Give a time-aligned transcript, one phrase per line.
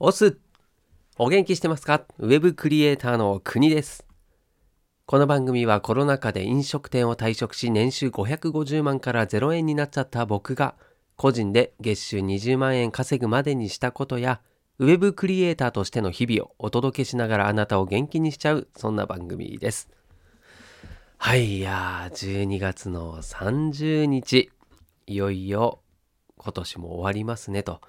[0.00, 0.38] オス
[1.18, 2.02] お元気してますか？
[2.18, 4.04] ウェブクリエイターの国です。
[5.06, 10.74] この番組はコロナ禍で飲食店を退職し年収550万から0円になっちゃった僕が
[11.14, 14.40] 個人で月収20万円稼ぐまでにしたことや
[14.80, 19.88] ウェブクリエイターとしての日々をお届けしながらあなたを元気にしちゃうそんな番組です。
[21.18, 24.50] はい、いやー、12月の30日、
[25.06, 25.78] いよいよ
[26.36, 27.80] 今年も終わりますねと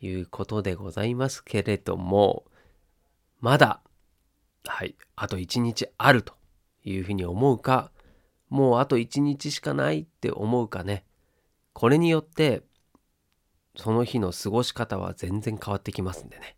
[0.00, 2.44] いうことでございますけれども、
[3.40, 3.80] まだ、
[4.64, 6.34] はい、あと1日あると
[6.84, 7.90] いうふうに思うか、
[8.48, 11.04] もうあと1日しかないって思うかね、
[11.72, 12.62] これによって、
[13.76, 16.56] その日の過ごし方は全然変わってきますんでね。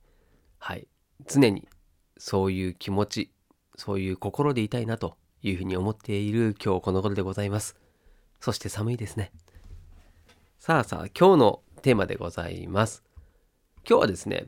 [0.58, 0.86] はい。
[1.26, 1.68] 常に
[2.16, 3.32] そういう気持ち、
[3.76, 7.76] そういう心でいたいなというふうに思っている今日この頃でございます。
[8.40, 9.32] そして寒いですね。
[10.58, 13.07] さあさあ、今日のテーマでございます。
[13.86, 14.46] 今日はですね、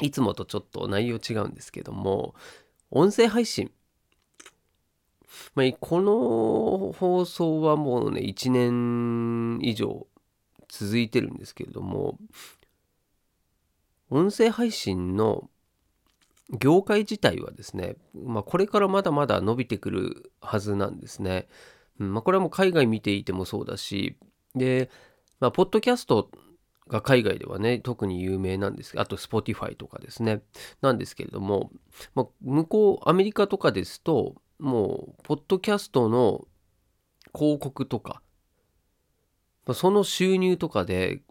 [0.00, 2.34] いつもとちょっと内容違うんですけども、
[2.90, 3.70] 音声配信。
[5.54, 10.06] まあ、この放送はもうね、1年以上
[10.68, 12.18] 続いてるんですけれども、
[14.10, 15.48] 音声配信の
[16.50, 21.48] 業界自体はですね、まあ、これからまだまだ伸びてくるはずなんですね。
[21.96, 24.16] まあ、これはもう海外見ていてもそうだし、
[24.54, 24.90] で、
[25.40, 26.30] まあ、ポッドキャスト
[26.88, 30.42] が海外ではね、特に有名なんですあと Spotify とかですね、
[30.80, 31.70] なんですけれども、
[32.14, 36.46] まあ、向こう、アメリカとかですと、もう、ポッドキャストの
[37.34, 38.22] 広告とか、
[39.66, 41.22] まあ、その収入とかで、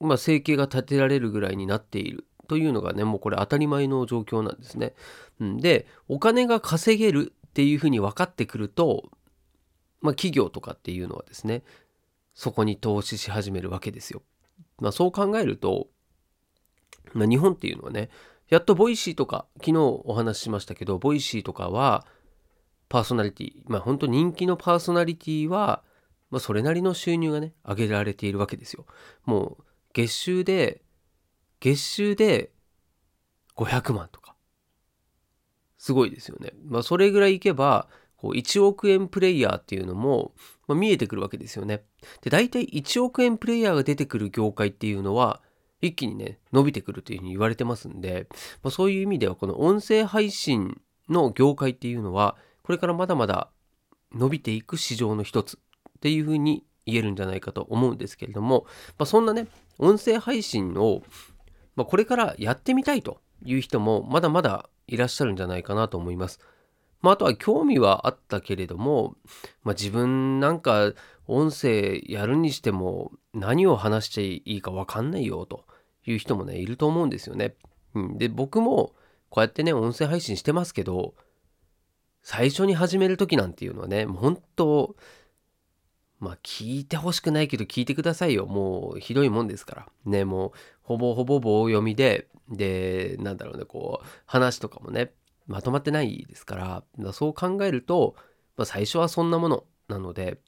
[0.00, 4.94] まあ、生計が立てられるぐらいになっているというのがね、もうこれ当たり前の状況なんですね。
[5.40, 9.10] で、お金が稼げるっていうふうに分かってくると、
[10.00, 11.62] まあ、企業とかっていうのはですね、
[12.34, 14.22] そこに投資し始めるわけですよ。
[14.78, 15.88] まあ、そう考えると、
[17.12, 18.10] まあ、日本っていうのはね、
[18.48, 22.06] やっと Voicy とか、昨日お話ししましたけど、 Voicy とかは、
[22.88, 25.82] パーソナリティ、まあ本当人気のパーソナリティは、
[26.30, 28.86] まあそれなりの収入がね、上げられているわけですよ。
[29.24, 30.82] もう月収で、
[31.60, 32.52] 月収で
[33.56, 34.36] 500万とか。
[35.78, 36.52] すごいですよね。
[36.64, 40.34] まあそれぐらいいけば、こう1億円プレイヤーっていうのも、
[40.66, 41.84] まあ、見えてくるわけですよね。
[42.22, 45.40] で、大体1億円プレイヤーが出てくる業界っていうのは、
[45.80, 48.26] 一気にね、伸びてくるというふうに言われてますんで、
[48.62, 53.50] まあ、そういう意味ではこの音声配信の業界っていうのは、これからまだまだ
[54.14, 58.64] 伸びていく市場の一つっていうふうに言えるんじゃないかと思うんですけれども、
[58.98, 59.46] まあ、そんなね、
[59.78, 61.02] 音声配信を、
[61.76, 66.40] ま、これからやってみたいという人もまだまだいらっしゃるんじゃないかなと思います。
[67.04, 69.14] まあ、あとは興味はあったけれども、
[69.62, 70.94] まあ、自分なんか
[71.26, 75.66] 音声やるにしても何を話していいか分かんないよと
[76.06, 77.56] いう人もねいると思うんですよね。
[77.94, 78.94] うん、で僕も
[79.28, 81.12] こうやってね音声配信してますけど
[82.22, 84.96] 最初に始める時なんていうのはねもう本当
[86.20, 88.46] まあ聞いてほしくないけど聞いてくださいよ。
[88.46, 89.86] もうひどいもんですから。
[90.06, 95.12] ねもうほぼほぼ棒読みででなんだろうねこう話とかもね
[95.46, 98.14] まとまってないですからそう考えると、
[98.56, 100.38] まあ、最初はそんなものなので、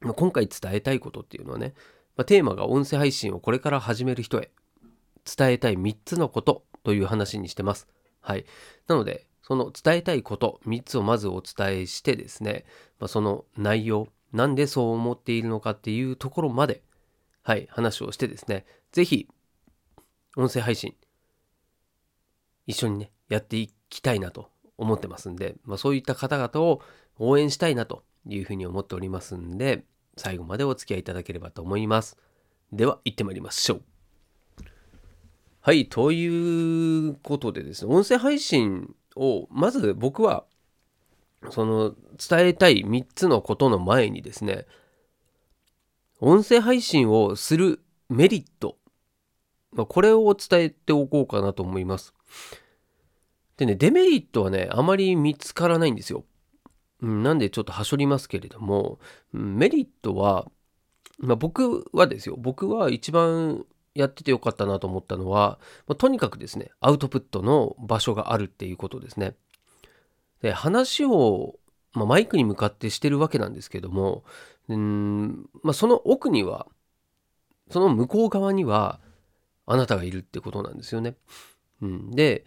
[0.00, 1.74] まあ、今回伝えたいことっていうのはね、
[2.16, 4.50] まあ、テーマが音声配信をこれから始める人へ
[5.24, 7.88] 伝えたい3つのことという話にしてます。
[8.20, 8.44] はい。
[8.86, 12.64] なので、その伝えたいこと3つをまずお伝えしてですね、
[12.98, 16.82] まあ、その内容、なんでそう思っているのかっていうところまで、
[17.42, 19.28] はい、話をしてですね、ぜひ、
[20.36, 20.94] 音声配信、
[22.66, 26.82] 一緒にね、やっていきたいなと思ってますんで、まあ、そういった方々を
[27.18, 29.84] 応援したいなというふうに思っておりますんで、
[30.16, 32.18] 最後までお付き合いいただければと思います。
[32.72, 33.82] では、行ってまいりましょう。
[35.60, 40.44] はい、ということでですね、音声配信を、まず僕は、
[41.50, 44.66] その伝えたい3つのことの前にですね、
[46.20, 48.76] 音声配信をするメリット、
[49.72, 52.14] まあ、これを伝えておこうかなと思います。
[53.60, 56.24] でね、デメリットはね、あまり見つからないんですよ。
[57.02, 58.98] うん、なんでちょっとはしょりますけれども、
[59.34, 60.50] メリットは、
[61.18, 69.36] まあ、僕はですよ、僕は一番やっててよかったなと思ったのは、まあとにかくですね、アウトプットの場所があるっていうことですね。
[70.40, 71.58] で、話を、
[71.92, 74.24] まあ、マイクに向かってしてるわけなんですけども、
[74.68, 76.66] うんまあ、その奥には、
[77.70, 79.00] その向こう側には、
[79.66, 81.14] あなたがいるってことなんですよね。
[81.82, 82.46] うん、で、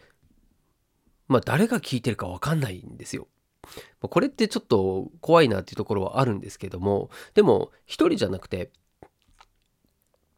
[1.27, 3.27] まあ、誰が聞いてるかわかんないんですよ。
[4.01, 8.71] まあこれってちょっと怖いなっていうところはあるんですけども、でも、一人じゃなくて、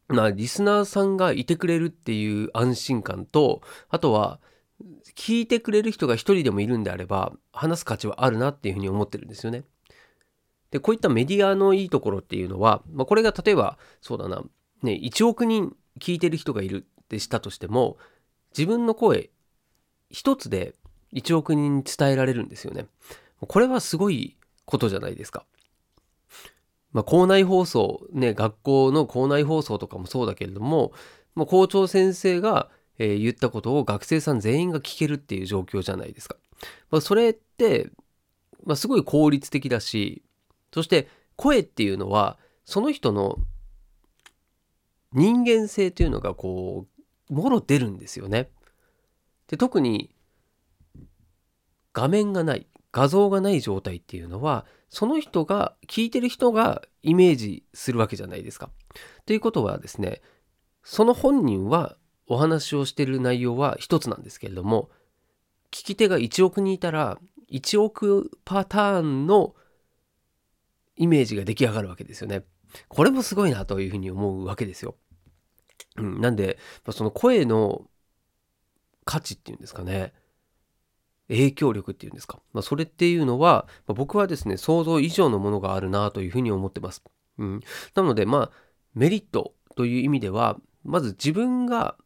[0.08, 4.40] まあ、リスナーさんがいてくれるっていう安心感と、あとは、
[5.16, 9.64] 聞いてくれる人が一人でもいるんであれば、話す価値はあるなっていうふうに思ってるんですよね。
[10.70, 14.44] で、こういったメディアのいいところっていうのは、まあ、これが例えば、そうだな、
[14.82, 17.96] ね、1億人聞いてる人がいるってしたとしても、
[18.56, 19.30] 自分の声
[20.10, 20.74] 一つで
[21.12, 22.86] 1億人に伝えられるんですよね。
[23.40, 25.44] これはすごいことじゃないですか。
[26.92, 30.92] まあ、校内放送、ね、学校の校内放送とかもそうだけれども、
[31.34, 36.36] まあ、校長先生が、えー、言ったことを学生さん全員が聞けるっていう状況じゃないですか。
[36.90, 37.90] まあ、それって、
[38.64, 40.22] まあ、すごい効率的だし、
[40.72, 43.36] そして声っていうのは、その人の
[45.12, 46.86] 人間性というのがこ
[47.30, 48.48] う、もろ出るんですよね。
[49.48, 50.10] で、特に
[51.92, 58.70] 画面がない、画像がない状態っていうのは、その人が、聞いてる人がイメージするわけじゃないですか。
[59.24, 60.22] ということはですね、
[60.82, 61.96] その本人は
[62.26, 64.90] お話をしてる内容は一つなんですけれども、
[65.70, 67.18] 聞き手が1億人いたら、
[67.50, 69.54] 1億パターンの
[70.96, 72.44] イメージが出来上がるわけですよね。
[72.88, 74.96] これもすごいなというふうに思うわけですよ。
[75.96, 76.58] うん、なんで、
[76.90, 77.88] その声の
[79.06, 80.12] 価値っていうんですかね。
[81.28, 82.40] 影響力っていうんですか。
[82.52, 87.02] まあ、それっていうのは、まあ、僕はですね、想像以上のものがあるなというふうに思ってます。
[87.38, 87.60] うん。
[87.94, 88.50] なので、まあ、
[88.94, 91.96] メリットという意味では、まず自分が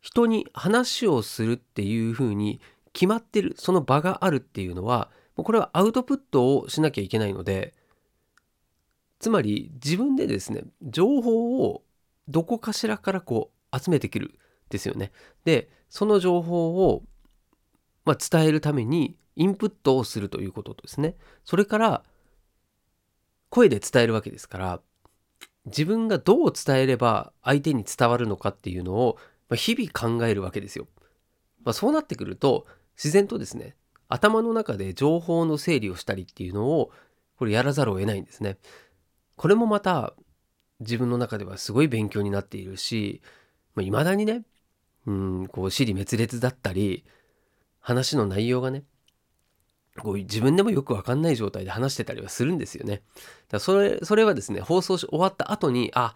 [0.00, 2.60] 人に話をするっていうふうに
[2.92, 7.74] 決まってる、その場があるっていうのは、これはアウトプットをしなきゃいけないので、
[9.20, 11.82] つまり自分でですね、情報を
[12.28, 15.12] どこかしらからこう集めてくるですよね。
[15.44, 17.02] で、その情報を
[18.08, 21.14] まあ、伝えるためにインプットをするということですね。
[21.44, 22.02] それから
[23.50, 24.80] 声で伝えるわけですから
[25.66, 29.18] 自分がどう伝えれば相手に伝わるのかっていうのを
[29.54, 30.88] 日々考えるわけですよ。
[31.64, 32.66] まあ、そうなってくると
[32.96, 33.76] 自然とですね
[34.08, 36.90] 頭の中で情報の整理をしたりっていうのを
[37.36, 38.56] これやらざるを得ないんですね。
[39.36, 40.14] これもまた
[40.80, 43.20] 自分の中ではすごい勉強になっているし、
[43.74, 44.44] まあ、未だにね
[45.08, 45.10] う
[45.42, 47.04] んこう尻滅裂だったり
[47.80, 48.84] 話の内容がね、
[49.98, 53.02] こう自分でもよくわかんない状態で話してたりはするんですよね。
[53.48, 56.14] だそれ、それはですね、放送し終わった後に、あ、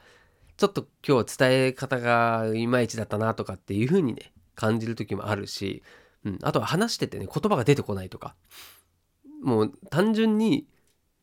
[0.59, 5.83] ちょっと今日は伝え方がいまいちだったなとかっていう風にね、感じる時もあるし、
[6.25, 8.35] うん、あとは話しててね、言葉が出てこないとか、
[9.43, 10.67] もう単純に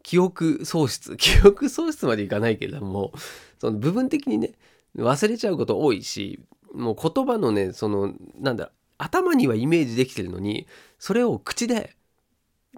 [0.02, 3.14] 記憶喪失、 記憶喪失までいかないけれども、
[3.60, 4.54] その部分的にね、
[4.98, 6.40] 忘れちゃうこと多いし、
[6.74, 10.68] もう言葉のね、その、なんだ頭にはイメージできてるのに
[11.00, 11.96] それを口で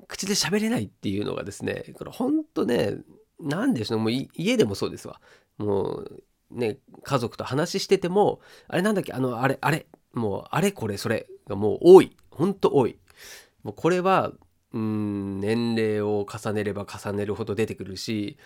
[0.07, 2.97] 口で喋れないっていうのがですねこれほんとね
[3.41, 5.19] 何でしょうもう家でもそうですわ。
[5.57, 12.15] もうね家族と話しててもあれなんだっけあのあれあれもうあれこれそれがもう多い。
[12.29, 12.97] ほんと多い。
[13.63, 14.31] もうこれは
[14.73, 18.37] うん年齢を重ねれば重ねるほど出てくるし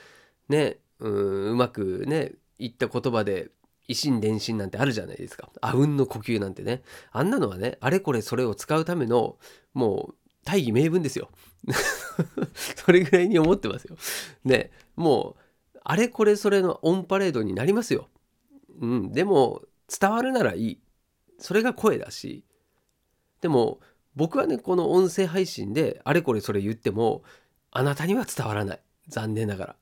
[0.49, 3.51] ねうんうまくね言った言葉で
[3.87, 5.49] 維心伝心なんてあるじゃないですか。
[5.61, 6.81] あうんの呼吸なんてね。
[7.11, 9.37] あんなのはね、あれこれそれを使うための、
[9.73, 11.29] もう、大義名分ですよ。
[12.85, 13.97] それぐらいに思ってますよ。
[14.43, 15.35] ね、も
[15.75, 18.07] う、あれこれそれのオンパレードになりますよ。
[18.79, 20.79] うん、でも、伝わるならいい。
[21.37, 22.43] それが声だし。
[23.41, 23.79] でも、
[24.15, 27.23] 僕はね、この音声配信であれこれそれ言っても、
[27.71, 28.79] あなたには伝わらない。
[29.07, 29.75] 残念ながら。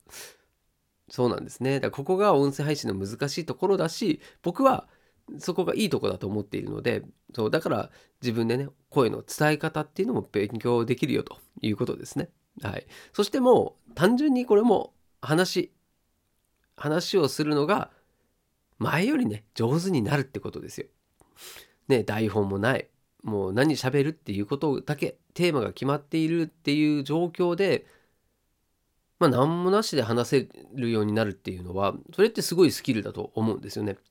[1.10, 1.80] そうなんですね。
[1.80, 4.88] だここが音声配信の難しいところだし、僕は
[5.40, 7.90] そこがいいとこだと思っているので、そうだから
[8.22, 12.30] 自分でね、声の伝え方っていうのも勉強できるよということですね。
[12.62, 12.86] はい。
[13.14, 15.72] そしてもう単純にこれも話、
[16.76, 17.92] 話をするのが
[18.78, 20.88] 前よりね、上手になるってことですよ。
[21.88, 22.88] ね、台本もない。
[23.24, 27.86] もう何喋るっていうことだけ、テーマが決まっているっていう状況で、
[29.24, 33.94] まあ、何もなしで話せるようになるっていうのはそれってすごいスキルだと思うんですよね。
[33.94, 34.04] だか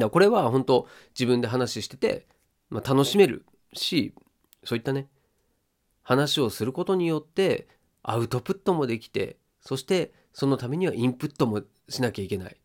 [0.00, 0.86] らこれは本当
[1.18, 2.28] 自分で話してて、
[2.70, 4.14] まあ、楽しめるし
[4.62, 5.08] そういったね
[6.02, 7.66] 話をすることによって
[8.04, 12.56] アウトプットもできてそしてそのためにはインプットもしなきゃいけない。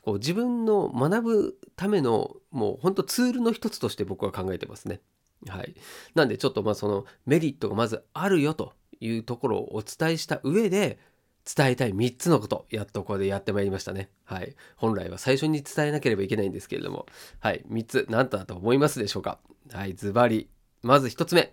[0.00, 5.02] こう自分の学ぶためのもう本当ツールの一つとして僕は考えてますね。
[5.46, 5.74] はい。
[6.14, 8.72] なんでちょっとまあそのメリットがまずあるよと
[9.04, 10.98] いうところをお伝えした上で
[11.44, 14.10] 伝えたい3つのことやっとここでやってまいりましたね。
[14.24, 14.54] はい。
[14.76, 17.06] 本来は最初に伝えなければいけないんですけれども。
[17.40, 17.64] はい。
[17.68, 19.38] 3つ何だと思いますでしょうか。
[19.72, 19.94] はい。
[19.94, 20.48] ズバリ。
[20.82, 21.52] まず1つ目。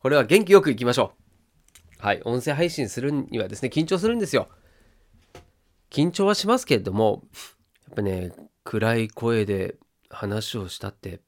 [0.00, 1.14] これは元気よくいきましょ
[2.00, 2.06] う。
[2.06, 2.22] はい。
[2.24, 4.48] 音声配信するにはですね緊張するんですよ。
[5.90, 7.24] 緊張はしますけれども
[7.88, 8.32] やっぱね
[8.62, 9.76] 暗い声で
[10.10, 11.20] 話をしたって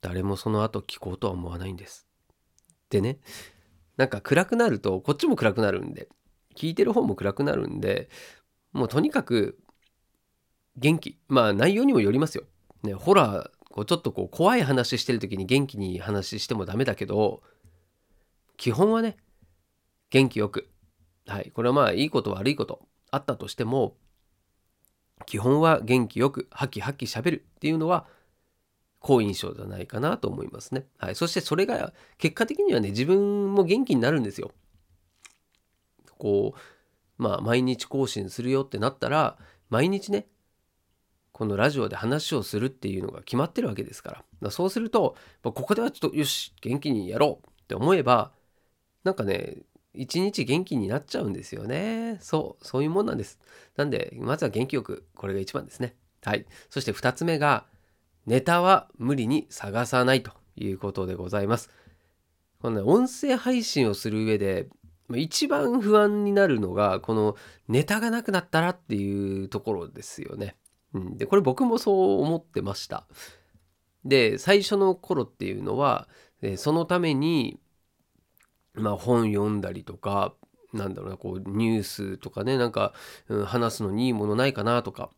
[0.00, 2.06] 誰もその後聞こうとは思わないんです。
[2.90, 3.18] でね
[4.00, 6.08] なんか暗くなるとこっちも暗くなるんで
[6.56, 8.08] 聞いてる方も暗くなるんで
[8.72, 9.58] もうとにかく
[10.78, 12.44] 元気まあ内容にもよりますよ。
[12.82, 17.42] ねホラーこうちょっとこう怖い話してる時に元気に話してもダメだけど
[18.56, 19.18] 基本はね
[20.08, 20.70] 元気よく
[21.26, 23.98] はいこれはまあいいこと悪いことあったとしても
[25.26, 28.06] 基本は元気よくハキハキしゃべるっていうのは
[29.00, 30.86] 好印象じゃないかなと思いますね。
[30.98, 34.52] はい、そしてそれが結果的にはね自分も元気になるんですよ。
[36.18, 39.38] こうまあ毎日更新するよってなったら
[39.70, 40.26] 毎日ね
[41.32, 44.16] このラジオで話をするっていうのが決まってるわけですから。
[44.18, 48.32] からそうするとここではちょっとよし元気にやろうって思えば
[49.04, 49.58] なんかね
[49.94, 52.18] 一日元気になっちゃうんですよね。
[52.20, 53.38] そうそういうもんなんです。
[53.76, 55.94] なんでまずは元気よくこれが一番ですね。
[56.22, 56.46] はい。
[56.68, 57.66] そして2つ目が
[58.30, 61.68] ネタは無理に探さないということでございます
[62.62, 64.68] この、ね、音声配信をする上で
[65.16, 67.34] 一番不安になるのがこの
[67.66, 70.54] ネタがなくなったらっていうところですよね。
[70.94, 73.08] うん、でこれ僕もそう思ってました。
[74.04, 76.06] で最初の頃っていうのは
[76.56, 77.58] そのために
[78.74, 80.34] まあ本読んだりとか
[80.72, 82.92] なんだろうなこうニュースとかねなんか、
[83.28, 85.10] うん、話すのにいいものないかなとか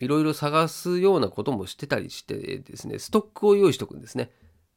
[0.00, 4.30] いろいろ探すようなこともしてたりしてですねストックを用意しとくんですね。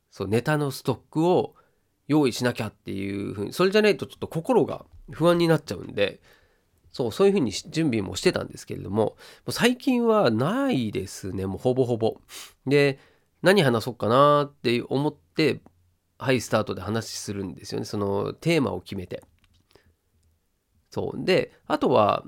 [0.09, 1.55] そうネタのストックを
[2.07, 6.19] 用意しなきゃっていうふうにそれじゃないとちょっと心が不安になっちゃうんで
[6.91, 9.15] そうそういうふうに準備もしてたんですけれどもも
[9.47, 12.17] う最近はないですねもうほぼほぼ
[12.65, 12.99] で
[13.41, 15.61] 何話そうかなって思って
[16.17, 19.23] はいスタートで話するんですよねそのテーマを決めて
[20.89, 22.25] そうであとは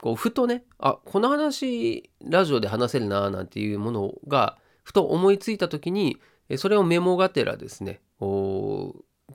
[0.00, 6.18] こうふとねあこの話ラジオで話せるななんていうものがふと思いついた時に
[6.56, 8.00] それをメモがてらですね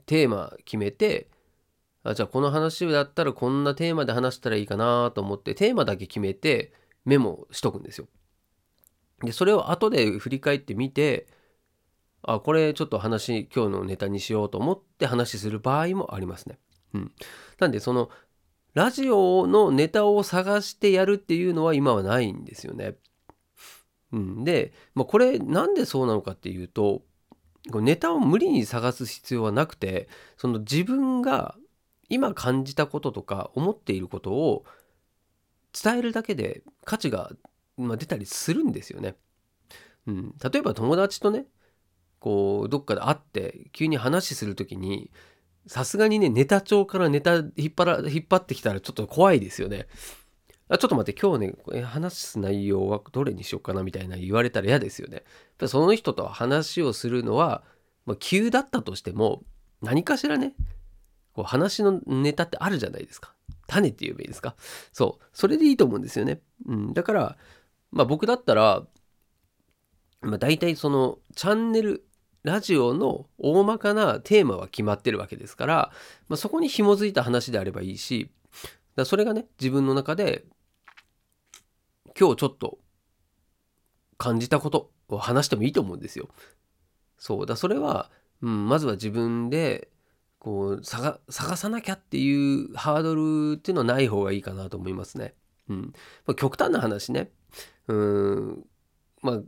[0.06, 1.28] テーマ決めて
[2.02, 6.72] あじゃあこの話だったらこんなテーマで話したらいいかなと思ってテーマだけ決めて
[7.04, 8.08] メモしとくんですよ。
[9.22, 11.26] でそれを後で振り返ってみて
[12.22, 16.58] あこれちょっと話今日のネタにしようと思って話する場合もありますね。
[16.94, 17.12] うん、
[17.58, 18.10] なんでその
[18.74, 22.96] ラジオのネタを探してやるっていうのは今はないんですよね。
[24.12, 27.02] うん、で、まあ、これなんでそうなのかっていうと
[27.72, 31.56] ネタを無理に探す必要はなくてその自分が
[32.08, 34.64] 今感じたこととか思っていることを
[35.72, 37.32] 伝えるだけで価値が、
[37.76, 39.16] 出たりするんですよね。
[40.06, 41.46] うん、例えば友達とね
[42.20, 45.10] こうどっかで会って急に話する時に
[45.66, 49.86] さすがにねネタ帳からネタ引っ張ら引っ張ってきたらちょっと怖いですよね。
[50.68, 55.24] あちょっと待って今日ね話す内容はどれにしようかなみたいな言われたら嫌ですよね。
[55.66, 57.62] その人と話をするのは、
[58.06, 59.42] まあ、急だったとしても
[59.82, 60.54] 何かしらね
[61.34, 63.34] こう話のネタってあるじゃないですか。
[63.66, 64.54] 種って言えばいいですか。
[64.92, 65.24] そう。
[65.32, 66.40] それでいいと思うんですよね。
[66.66, 66.94] うん。
[66.94, 67.36] だから、
[67.90, 68.86] まあ僕だったら、
[70.20, 72.06] まあ大体そのチャンネル、
[72.44, 75.90] ラジオの大まかなテーマは決まってるわけですから、
[76.28, 78.30] まあ、そこに紐づいた話であればいいし、
[78.96, 80.44] だそれがね、自分の中で
[82.18, 82.78] 今日ちょっと
[84.18, 86.28] 感じたことを話してもいいと思うんですよ。
[87.18, 88.10] そうだそれは、
[88.42, 89.88] うん、まずは自分で
[90.38, 95.34] こう探さなきゃっていうハードルっていうのはない方がいいかなと思いますね。
[95.70, 95.92] うん
[96.26, 97.30] まあ、極端な話ね
[97.88, 98.66] うん
[99.22, 99.40] まあ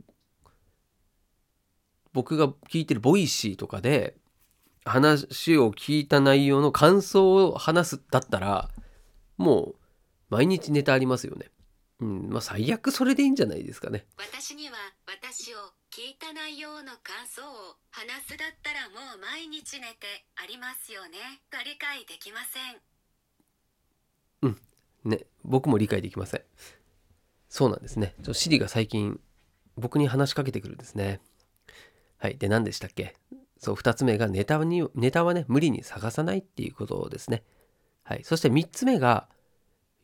[2.17, 4.17] 僕が聞いてる Voicy とかで
[4.85, 8.71] 話を聞いた内容の感想を話すだったら
[9.37, 9.75] もう
[10.31, 11.51] 毎日ネタありますよね。
[11.99, 14.07] うん、まあ最悪それでいいんじゃないですかね。
[14.17, 14.73] 私には
[15.05, 15.57] 私を
[15.91, 21.17] 聞いた内容の感想を話すだったらもう毎日ネタありますよね
[21.51, 22.39] が理解できま
[24.41, 24.55] せん。
[25.05, 26.41] うん、ね、僕も理解できません。
[27.47, 28.15] そうなんですね。
[28.23, 29.19] ちょシリが最近
[29.75, 31.21] 僕に話しかけてくるんですね。
[32.17, 32.37] はい。
[32.37, 33.15] で、何でしたっけ？
[33.57, 37.43] そう、2つ目がネタに、ネタはね、無理に探さないっていうことですね。
[38.03, 38.23] はい。
[38.23, 39.27] そして3つ目が、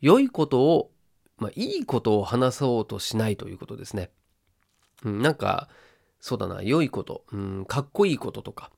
[0.02, 0.92] 良いことを
[1.38, 4.12] まあ、いいことを話そうとしないということですね。
[5.04, 5.68] うん、なんか、
[6.20, 8.72] そうだな、良いこと、うん、かっこいいこととか、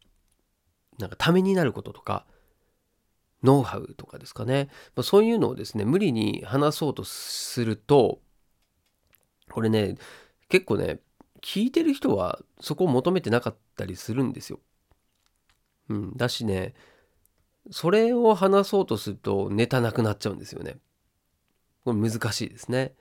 [0.98, 2.26] なんかためになることとか、
[3.44, 4.70] ノウハウとかですかね。
[4.96, 8.20] まあ、そういうのをですね、無理に話そうとすると、
[9.52, 9.96] これね、
[10.50, 11.00] 結構ね、
[11.46, 14.60] 聞いてる人はそこを求めてなかったりするんですよ。
[15.90, 16.74] うん、だしね、
[17.70, 20.78] それを話そうとするとネタなくなっちゃうんですよね。
[21.84, 22.96] これ難しいですね。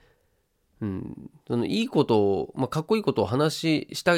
[0.79, 4.13] うん、そのいいことを、まあ、かっこいいことを話した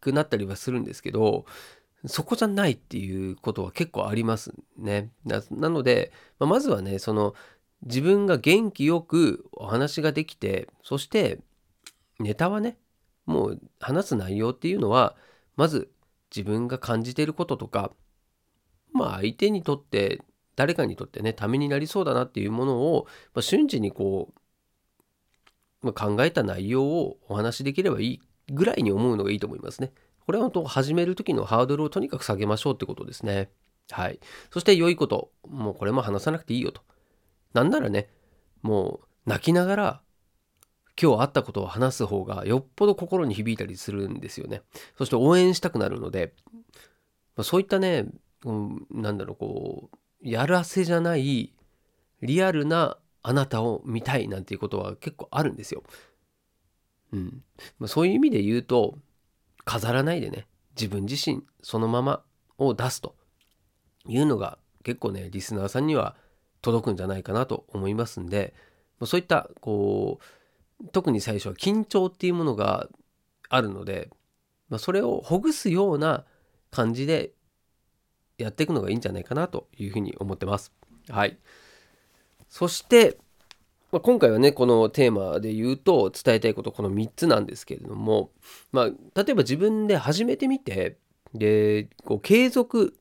[0.00, 1.44] くなったりはするんですけど
[2.06, 5.12] そこじゃないっていうことは結構ありますね。
[5.24, 7.34] なので、まあ、まずはねその
[7.82, 11.38] 自分が元気よくお話ができてそして
[12.18, 12.76] ネタはね
[13.28, 15.14] もう話す内容っていうのは
[15.54, 15.90] まず
[16.34, 17.92] 自分が感じていることとか
[18.92, 20.22] まあ相手にとって
[20.56, 24.32] 誰かにとってねためになりそうだなっていうものを、まあ、瞬時にこ
[25.82, 28.20] う、まあ、考えた内容をお話しできればいい
[28.50, 29.92] ぐらいに思うのがいいと思いますね。
[30.24, 33.50] これは本当始める時のハードルをとにかく下げましょうってことですね。
[33.90, 34.18] はい。
[34.50, 35.30] そして良いこと。
[35.46, 36.82] もうこれも話さなくていいよと。
[37.52, 38.08] なんならね、
[38.62, 40.02] もう泣きながら
[41.00, 44.62] 今日あったことを話す方がよっぽど心に響いたりするんですよね。
[44.96, 46.32] そして応援したくなるので、
[47.36, 48.06] まあ、そういったね、
[48.44, 49.96] うん、なんだろう、こう、
[50.28, 51.54] やらせじゃない
[52.22, 55.84] リアルなあなたを見たいなんていうことは結構あるんですよ。
[57.12, 57.42] うん。
[57.78, 58.98] まあ、そういう意味で言うと、
[59.64, 62.22] 飾らないでね、自分自身そのまま
[62.56, 63.14] を出すと
[64.06, 66.16] いうのが結構ね、リスナーさんには
[66.62, 68.54] 届くんじゃないかなと思いますんで、
[69.04, 70.24] そういったこう
[70.92, 72.88] 特に最初は緊張っていうものが
[73.48, 74.10] あるので、
[74.68, 76.24] まあ、それをほぐすような
[76.70, 77.32] 感じで
[78.36, 80.72] やっていくのがいいんじゃないかなというふうに思ってます。
[81.08, 81.38] はい。
[82.48, 83.18] そして、
[83.90, 88.30] まあ、今回はねこのテーマで言うと伝えたいことこの3つなんですけれども、
[88.70, 90.98] まあ、例えば自分で始めてみて
[91.34, 92.94] でこう継続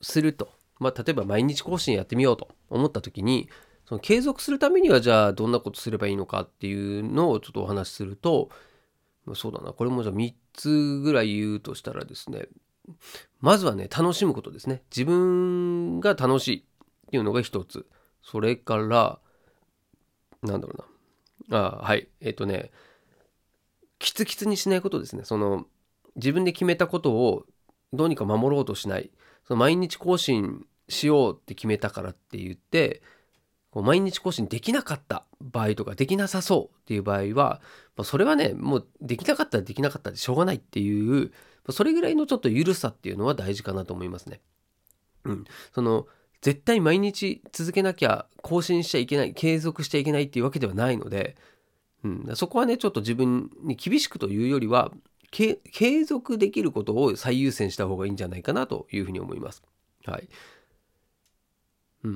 [0.00, 3.48] すると、まあ、例えば毎日更新やってみようと思った時に
[3.90, 8.48] その継続するためにはじゃあどんなことすればいいのかっていうのをちょっとお話しすると
[9.34, 9.72] そうだな。
[9.72, 12.46] これもじゃあ3つぐらい言うとしたらですね
[13.40, 14.82] まずはね楽しむことですね。
[14.92, 16.62] 自分が楽しいっ
[17.10, 17.84] ていうのが一つ。
[18.22, 19.18] それから
[20.44, 20.86] なんだろ
[21.48, 21.58] うな。
[21.58, 22.06] あはい。
[22.20, 22.70] えっ、ー、とね
[23.98, 25.24] キツキツにしないことですね。
[25.24, 25.66] その
[26.14, 27.44] 自分で決めたことを
[27.92, 29.10] どうにか守ろうとしない。
[29.48, 33.02] その毎日更新しようって決めたからって言って
[33.70, 37.60] こう毎日更新できなかった場合とかできなさそうっていう場合は、
[37.96, 41.32] まあ、それはねもうできなかったらできなかったでしょうがないっていう
[41.66, 44.40] まそれぐらいのちょっと緩さっていうのは大事かなと思いますね。
[45.24, 46.06] うん、その
[46.40, 51.36] 絶対毎日続けなきゃ更新しちゃいけない継続しちゃいけないっていうわけではないので、
[52.02, 54.90] うん、そこはねちょっと自分に厳しくというよりは
[55.30, 55.58] 継
[56.04, 59.62] 続できることを最優先した方がいいんじゃないかなというふうに思います。
[60.06, 60.28] はい。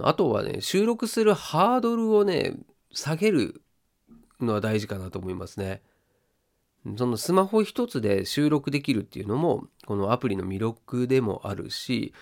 [0.02, 2.54] あとはね収録するハードルをね
[2.92, 3.62] 下げる
[4.40, 5.82] のは大事かなと思いますね。
[6.96, 12.12] そのスマホ一つで収録できるっていうのもこのアプリの魅力でもあるし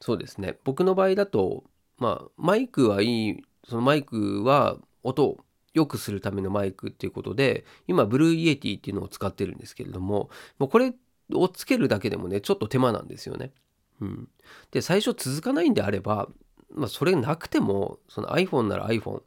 [0.00, 1.62] そうですね僕の場合だと
[1.96, 5.38] まあマイクはいいそのマイクは音を
[5.74, 10.92] 良くするためのマイクっていうことで今 Blue Yeti っていうのを使ってるんですけれどももうこれ
[11.32, 13.52] をつけるだけでもねちょっと手間なんですよね。
[14.00, 14.28] うん、
[14.70, 16.28] で最初続かないんであれば
[16.70, 19.22] まあ、それなくてもその iPhone なら iPhone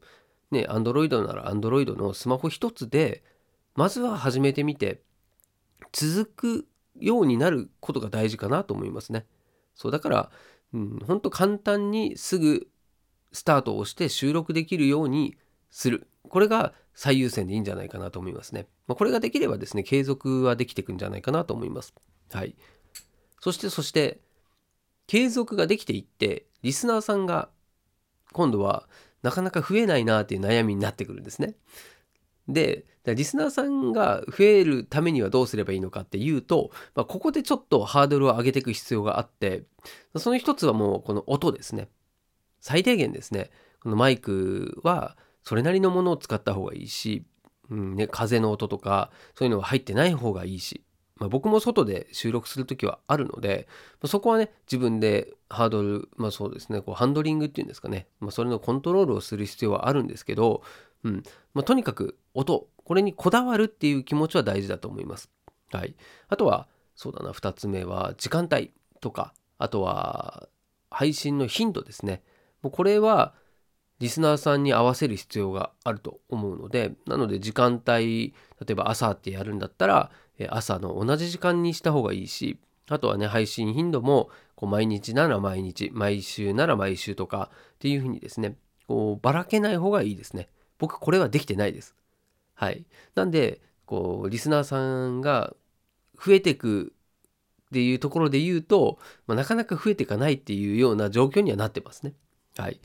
[0.52, 3.24] ね Android なら Android のスマホ一つで
[3.76, 5.02] まずは始めてみて
[5.92, 6.68] 続く
[7.00, 9.26] ようになることが大事かなと思いますね。
[9.76, 10.32] そうだから、
[10.74, 12.68] うん、ほんと簡単にすぐ
[13.32, 15.38] スタートをして収録できるように
[15.70, 16.08] する。
[16.30, 18.68] これが最優先でいいんじゃないかなと思いますね。
[18.88, 21.94] まあ、これができればですね、継続はできていくんじゃないかなと思います。
[22.32, 22.56] はい。
[23.40, 24.20] そして、そして、
[25.12, 27.50] 継続ができていってリスナーさんが
[28.32, 28.88] 今度は
[29.24, 31.56] なかなか増えないなっていう悩みになってくるんですね。
[32.48, 39.64] でリスナーさんが増えるためにはどうすればいいのかっていうと、まあ、ここでちょっとハードルを上げていく必要があって
[40.16, 41.90] その一つはもうこの音ですね
[42.62, 43.50] 最低限ですね
[43.84, 47.26] このマイクはそれなりのものを使った方がいいし、
[47.70, 50.86] うんね、風の音とかそういうのが入ってない方がいいし
[51.22, 53.68] まあ、僕も外で収録する時はあるので、
[54.02, 60.64] まあ、そこはね自分でハードルまあそうですねこうハンドリングっていうんですかね、まあ、それのコントロールをする必要はあるんですけど、
[61.04, 65.30] うんまあ、とにかく音これにこだわるっていう気持ちは大事だと思います。
[65.72, 65.96] はい、
[66.28, 70.50] あとはそうだな2つ目は時間帯とかあとは
[70.90, 72.24] 配信の頻度ですね。
[72.64, 73.36] もうこれは
[74.00, 80.10] リスナーさんに合わせる必要があると思うのでなので時間帯例えば朝ってやるんだったら
[80.50, 82.58] 朝の同じ時間にした方がいいし
[82.90, 88.56] あとはね配信頻度もこう毎日なら毎日毎週なら毎週とかっていうふうにですね
[88.88, 90.50] こうばらけない方がいいですね。
[90.78, 91.96] 僕これはできてないです。
[92.56, 92.86] はい。
[93.16, 95.54] なんでこうリスナーさんが
[96.22, 96.94] 増えてく
[97.70, 102.14] っていうところで言うと、まあ、なかなか増えていかないっていうような状況にはなってますね。
[102.58, 102.82] はい。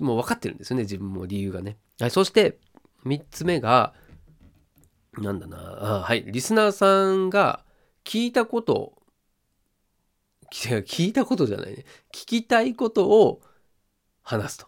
[0.00, 1.76] もう分かってるんですよね自分も理由がね。
[1.98, 2.58] はい、そして
[3.04, 3.94] 3つ目が
[5.18, 7.64] なんだなあはいリスナーさんが
[8.04, 8.94] 聞いたこと
[10.50, 13.42] 聞いたことじゃないね聞きたいことを
[14.22, 14.66] 話すと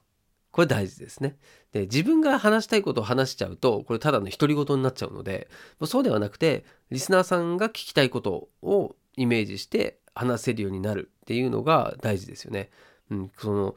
[0.50, 1.36] これ大事ですね。
[1.72, 5.48] で自分が話したいことを話しちゃうとこれただの独り言になっちゃうので
[5.84, 12.70] そうではなくてリスナーさんが聞きたいことをイメージして話せるようになるっていうのが大事ですよね。
[13.10, 13.74] うん、その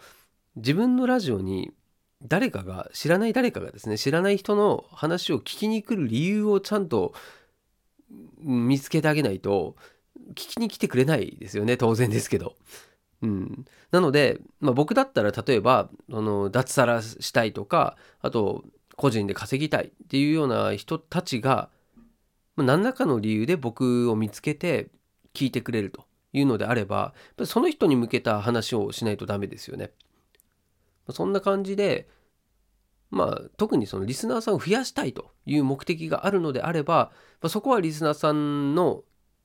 [0.56, 1.72] 自分のラジオに
[2.24, 7.14] 誰かが知らない誰かがですね知らない人の話を聞きに来る理由をちゃんと
[8.40, 9.76] 見つけてあげないと
[10.32, 12.56] 聞きに来てくれないですよね当然ですけど。
[13.24, 18.64] うん、なので、まあ、僕だったら例えばあの脱サラしたいとかあと
[18.96, 21.70] 個人で稼ぎたいっていうような人たちが、
[22.56, 24.90] まあ、何らかの理由で僕を見つけて
[25.34, 29.92] 聞いてくれるというのであればその人に向けた話をしないとダメですよね。
[31.14, 32.08] そんな感じで
[33.10, 39.04] まあ特にそのリスナーさんを増やしたいという目的があるのであれば、まあ、そこはリスナーさんの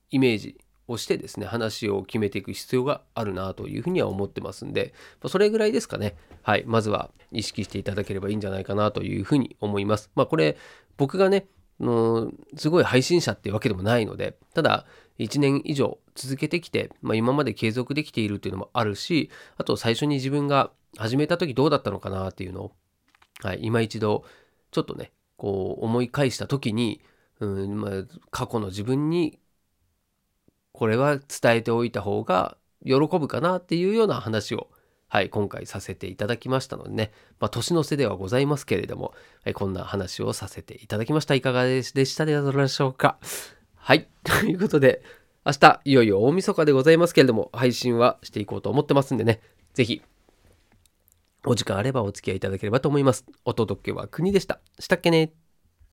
[0.09, 6.15] イメージをしてですね話を決めていく必要があるなというふうには思ってますんで、まあ、それぐらいですかね。
[6.41, 6.63] はい。
[6.67, 10.11] まずは意識していただければいいんじゃないかなというふうに思います。
[10.15, 10.57] まあこれ
[10.97, 11.47] 僕がね
[11.79, 14.85] のすごい配信者っていうわけでもないのでただ
[15.19, 22.71] 1年以上続けてきて、まあ、今まで継続できているっていうのもあるしあと最初に自分が始めた時どうだったのかなっていうのを、
[23.41, 24.23] はい、今一度
[24.71, 27.01] ちょっとねこう思い返した時に、
[27.39, 27.91] うんまあ、
[28.31, 29.39] 過去の自分に
[30.71, 34.69] これは伝えておいた方が喜ぶかなっていうような話を
[35.13, 41.35] はい、今回させていただきましたのでね、まあ、年の瀬ではございますけれども、はい、こんな話をさせていただきました。
[41.35, 42.33] いかがでしたで
[42.67, 43.19] しょうか。
[43.75, 45.03] はい、 ということで、
[45.45, 49.41] 明日、いよいよ大晦日でございますけれども、配信はしていこうと思ってますんでね、
[49.75, 50.01] ぜひ、
[51.45, 53.25] お時間あればお付き合いいただければと思います。
[53.45, 54.59] お届けは国でした。
[54.79, 55.33] したっけね